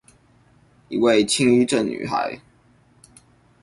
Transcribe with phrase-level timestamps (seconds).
[0.89, 2.41] 一位輕鬱症女孩